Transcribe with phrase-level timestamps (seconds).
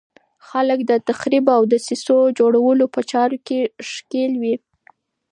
[0.47, 3.59] خلک د تخریب او دسیسو جوړولو په چارو کې
[3.89, 4.55] ښکېل وي.